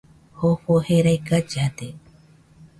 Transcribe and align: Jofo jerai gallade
Jofo 0.43 0.77
jerai 0.87 1.15
gallade 1.29 1.93